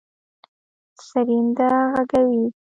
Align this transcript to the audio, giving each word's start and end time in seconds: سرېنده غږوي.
سرېنده 1.05 1.69
غږوي. 1.95 2.43